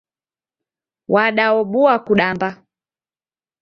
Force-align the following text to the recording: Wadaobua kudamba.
Wadaobua 1.13 1.95
kudamba. 2.05 2.49